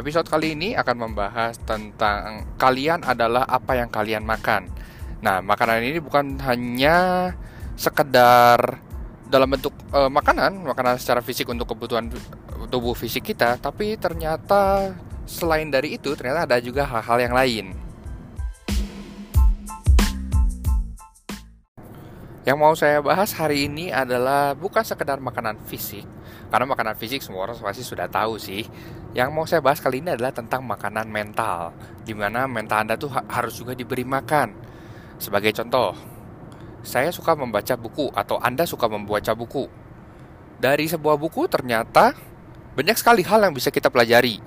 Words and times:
Episode 0.00 0.32
kali 0.32 0.56
ini 0.56 0.72
akan 0.72 0.96
membahas 0.96 1.60
tentang 1.60 2.56
kalian 2.56 3.04
adalah 3.04 3.44
apa 3.44 3.76
yang 3.76 3.92
kalian 3.92 4.24
makan. 4.24 4.72
Nah, 5.20 5.44
makanan 5.44 5.84
ini 5.84 6.00
bukan 6.00 6.40
hanya 6.40 7.28
sekedar 7.76 8.80
dalam 9.28 9.52
bentuk 9.52 9.76
e, 9.92 10.08
makanan, 10.08 10.64
makanan 10.64 10.96
secara 10.96 11.20
fisik 11.20 11.52
untuk 11.52 11.76
kebutuhan 11.76 12.08
tubuh 12.72 12.96
fisik 12.96 13.28
kita, 13.28 13.60
tapi 13.60 14.00
ternyata 14.00 14.96
selain 15.28 15.68
dari 15.68 16.00
itu 16.00 16.16
ternyata 16.16 16.48
ada 16.48 16.56
juga 16.64 16.88
hal-hal 16.88 17.20
yang 17.20 17.34
lain. 17.36 17.66
Yang 22.40 22.56
mau 22.56 22.72
saya 22.72 23.04
bahas 23.04 23.36
hari 23.36 23.68
ini 23.68 23.92
adalah 23.92 24.56
bukan 24.56 24.80
sekedar 24.80 25.20
makanan 25.20 25.60
fisik, 25.68 26.08
karena 26.48 26.72
makanan 26.72 26.96
fisik 26.96 27.20
semua 27.20 27.44
orang 27.44 27.60
pasti 27.60 27.84
sudah 27.84 28.08
tahu 28.08 28.40
sih. 28.40 28.64
Yang 29.12 29.28
mau 29.28 29.44
saya 29.44 29.60
bahas 29.60 29.76
kali 29.76 30.00
ini 30.00 30.16
adalah 30.16 30.32
tentang 30.32 30.64
makanan 30.64 31.04
mental, 31.12 31.76
di 32.00 32.16
mana 32.16 32.48
mental 32.48 32.88
Anda 32.88 32.96
tuh 32.96 33.12
ha 33.12 33.28
harus 33.28 33.60
juga 33.60 33.76
diberi 33.76 34.08
makan. 34.08 34.56
Sebagai 35.20 35.52
contoh, 35.52 35.92
saya 36.80 37.12
suka 37.12 37.36
membaca 37.36 37.76
buku 37.76 38.08
atau 38.16 38.40
Anda 38.40 38.64
suka 38.64 38.88
membaca 38.88 39.36
buku. 39.36 39.68
Dari 40.56 40.88
sebuah 40.88 41.20
buku 41.20 41.44
ternyata 41.44 42.16
banyak 42.72 42.96
sekali 42.96 43.20
hal 43.20 43.44
yang 43.44 43.52
bisa 43.52 43.68
kita 43.68 43.92
pelajari 43.92 44.40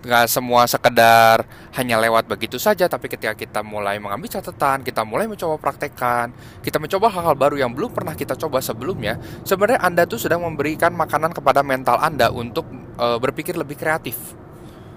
nggak 0.00 0.32
semua 0.32 0.64
sekedar 0.64 1.44
hanya 1.76 2.00
lewat 2.00 2.24
begitu 2.24 2.56
saja 2.56 2.88
tapi 2.88 3.12
ketika 3.12 3.36
kita 3.36 3.60
mulai 3.60 4.00
mengambil 4.00 4.32
catatan 4.32 4.80
kita 4.80 5.04
mulai 5.04 5.28
mencoba 5.28 5.60
praktekkan 5.60 6.32
kita 6.64 6.80
mencoba 6.80 7.12
hal-hal 7.12 7.36
baru 7.36 7.60
yang 7.60 7.72
belum 7.76 7.92
pernah 7.92 8.16
kita 8.16 8.32
coba 8.32 8.64
sebelumnya 8.64 9.20
sebenarnya 9.44 9.84
anda 9.84 10.08
tuh 10.08 10.16
sedang 10.16 10.40
memberikan 10.40 10.96
makanan 10.96 11.36
kepada 11.36 11.60
mental 11.60 12.00
anda 12.00 12.32
untuk 12.32 12.64
e, 13.00 13.06
berpikir 13.16 13.56
lebih 13.56 13.80
kreatif. 13.80 14.16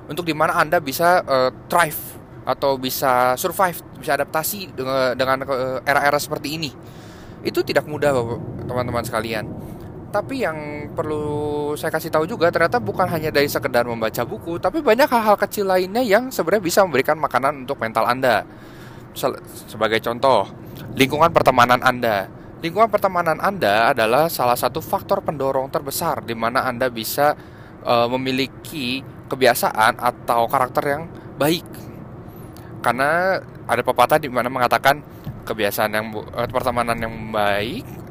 Untuk 0.03 0.27
di 0.27 0.35
mana 0.35 0.59
anda 0.59 0.83
bisa 0.83 1.23
e, 1.23 1.37
thrive 1.71 2.01
atau 2.43 2.75
bisa 2.75 3.39
survive 3.39 3.79
bisa 3.95 4.19
adaptasi 4.19 4.75
dengan, 4.75 5.39
era-era 5.87 6.19
seperti 6.19 6.59
ini. 6.59 6.71
Itu 7.43 7.63
tidak 7.63 7.87
mudah 7.87 8.11
teman-teman 8.67 9.03
sekalian 9.07 9.47
tapi 10.13 10.45
yang 10.45 10.87
perlu 10.93 11.73
saya 11.73 11.89
kasih 11.89 12.13
tahu 12.13 12.29
juga 12.29 12.53
ternyata 12.53 12.77
bukan 12.77 13.09
hanya 13.09 13.33
dari 13.33 13.49
sekedar 13.49 13.81
membaca 13.89 14.21
buku, 14.21 14.61
tapi 14.61 14.85
banyak 14.85 15.09
hal-hal 15.09 15.33
kecil 15.41 15.65
lainnya 15.65 16.05
yang 16.05 16.29
sebenarnya 16.29 16.61
bisa 16.61 16.79
memberikan 16.85 17.17
makanan 17.17 17.65
untuk 17.65 17.81
mental 17.81 18.05
Anda. 18.05 18.45
Sebagai 19.65 19.97
contoh, 20.05 20.45
lingkungan 20.93 21.33
pertemanan 21.33 21.81
Anda. 21.81 22.29
Lingkungan 22.61 22.93
pertemanan 22.93 23.41
Anda 23.41 23.89
adalah 23.89 24.29
salah 24.29 24.53
satu 24.53 24.85
faktor 24.85 25.25
pendorong 25.25 25.73
terbesar 25.73 26.21
di 26.21 26.37
mana 26.37 26.61
Anda 26.69 26.93
bisa 26.93 27.33
uh, 27.81 28.05
memiliki 28.13 29.01
kebiasaan 29.25 29.97
atau 29.97 30.45
karakter 30.45 30.83
yang 30.93 31.03
baik. 31.41 31.65
Karena 32.85 33.41
ada 33.65 33.81
pepatah 33.81 34.21
di 34.21 34.29
mana 34.29 34.45
mengatakan 34.53 35.01
kebiasaan 35.41 35.91
yang 35.91 36.07
uh, 36.13 36.45
pertemanan 36.53 37.01
yang 37.01 37.33
baik 37.33 38.02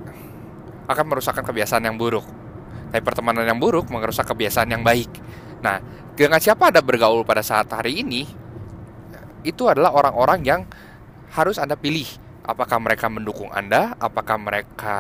akan 0.87 1.05
merusakkan 1.07 1.45
kebiasaan 1.47 1.87
yang 1.87 1.97
buruk. 1.99 2.25
Tapi 2.93 3.03
pertemanan 3.03 3.49
yang 3.49 3.57
buruk 3.57 3.89
merusak 3.89 4.29
kebiasaan 4.29 4.69
yang 4.69 4.83
baik. 4.85 5.09
Nah, 5.65 5.81
dengan 6.13 6.43
siapa 6.43 6.69
Anda 6.69 6.85
bergaul 6.85 7.25
pada 7.25 7.41
saat 7.41 7.71
hari 7.73 8.05
ini, 8.05 8.29
itu 9.43 9.63
adalah 9.67 9.95
orang-orang 9.95 10.41
yang 10.45 10.61
harus 11.33 11.57
Anda 11.57 11.79
pilih. 11.79 12.07
Apakah 12.43 12.83
mereka 12.83 13.07
mendukung 13.07 13.49
Anda? 13.55 13.95
Apakah 13.97 14.37
mereka 14.37 14.99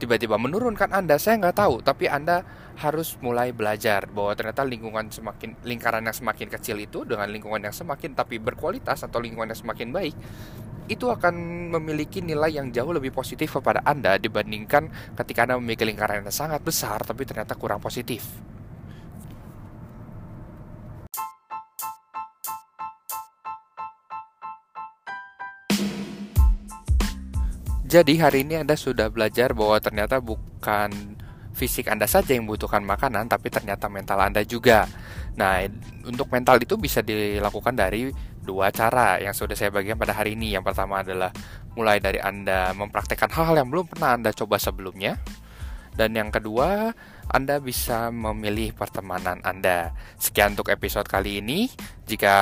tiba-tiba 0.00 0.40
menurunkan 0.40 0.90
Anda? 0.90 1.20
Saya 1.20 1.38
nggak 1.38 1.56
tahu. 1.60 1.74
Tapi 1.84 2.08
Anda 2.08 2.42
harus 2.74 3.14
mulai 3.22 3.54
belajar 3.54 4.10
bahwa 4.10 4.34
ternyata 4.34 4.66
lingkungan 4.66 5.06
semakin 5.06 5.54
lingkaran 5.62 6.02
yang 6.02 6.16
semakin 6.16 6.48
kecil 6.50 6.82
itu 6.82 7.06
dengan 7.06 7.30
lingkungan 7.30 7.62
yang 7.62 7.70
semakin 7.70 8.18
tapi 8.18 8.42
berkualitas 8.42 9.06
atau 9.06 9.22
lingkungan 9.22 9.54
yang 9.54 9.60
semakin 9.62 9.94
baik 9.94 10.14
itu 10.84 11.08
akan 11.08 11.34
memiliki 11.72 12.20
nilai 12.20 12.60
yang 12.60 12.68
jauh 12.68 12.92
lebih 12.92 13.08
positif 13.08 13.56
kepada 13.56 13.80
Anda 13.88 14.20
dibandingkan 14.20 15.16
ketika 15.16 15.48
Anda 15.48 15.56
memiliki 15.56 15.88
lingkaran 15.88 16.20
yang 16.20 16.28
sangat 16.28 16.60
besar 16.60 17.00
tapi 17.00 17.24
ternyata 17.24 17.56
kurang 17.56 17.80
positif. 17.80 18.28
Jadi 27.84 28.18
hari 28.18 28.42
ini 28.42 28.58
Anda 28.58 28.74
sudah 28.74 29.06
belajar 29.06 29.54
bahwa 29.54 29.78
ternyata 29.78 30.18
bukan 30.18 30.90
fisik 31.54 31.86
Anda 31.86 32.10
saja 32.10 32.34
yang 32.34 32.42
membutuhkan 32.42 32.82
makanan, 32.82 33.30
tapi 33.30 33.54
ternyata 33.54 33.86
mental 33.86 34.18
Anda 34.18 34.42
juga. 34.42 34.90
Nah, 35.38 35.62
untuk 36.02 36.26
mental 36.34 36.58
itu 36.58 36.74
bisa 36.74 37.06
dilakukan 37.06 37.78
dari 37.78 38.10
dua 38.44 38.68
cara 38.68 39.16
yang 39.18 39.32
sudah 39.32 39.56
saya 39.56 39.72
bagikan 39.72 39.96
pada 39.96 40.12
hari 40.12 40.36
ini. 40.36 40.52
Yang 40.52 40.70
pertama 40.70 41.00
adalah 41.00 41.32
mulai 41.74 41.98
dari 41.98 42.20
Anda 42.20 42.76
mempraktekkan 42.76 43.32
hal-hal 43.32 43.64
yang 43.64 43.72
belum 43.72 43.88
pernah 43.88 44.14
Anda 44.14 44.30
coba 44.36 44.60
sebelumnya. 44.60 45.16
Dan 45.94 46.18
yang 46.18 46.34
kedua, 46.34 46.90
Anda 47.30 47.62
bisa 47.62 48.10
memilih 48.10 48.74
pertemanan 48.74 49.38
Anda. 49.46 49.94
Sekian 50.18 50.58
untuk 50.58 50.74
episode 50.74 51.06
kali 51.06 51.38
ini. 51.38 51.70
Jika 52.04 52.34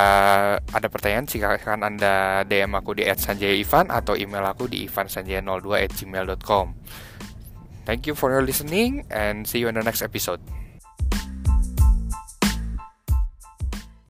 ada 0.57 0.87
pertanyaan, 0.89 1.29
silakan 1.29 1.85
Anda 1.85 2.41
DM 2.49 2.73
aku 2.73 2.97
di 2.97 3.05
@sanjaya_ivan 3.05 3.93
atau 3.93 4.17
email 4.17 4.43
aku 4.49 4.65
di 4.65 4.89
ivansanjaya02@gmail.com. 4.89 6.65
Thank 7.85 8.09
you 8.09 8.17
for 8.17 8.33
your 8.33 8.41
listening 8.41 9.05
and 9.13 9.45
see 9.45 9.61
you 9.61 9.69
in 9.69 9.77
the 9.77 9.85
next 9.85 10.01
episode. 10.01 10.62